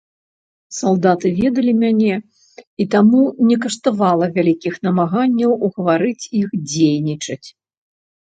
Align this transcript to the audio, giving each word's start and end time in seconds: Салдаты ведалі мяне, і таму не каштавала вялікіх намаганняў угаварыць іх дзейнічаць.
Салдаты 0.75 1.27
ведалі 1.39 1.73
мяне, 1.83 2.15
і 2.83 2.87
таму 2.95 3.21
не 3.49 3.57
каштавала 3.65 4.25
вялікіх 4.39 4.79
намаганняў 4.87 5.51
угаварыць 5.69 6.29
іх 6.41 6.47
дзейнічаць. 6.69 7.47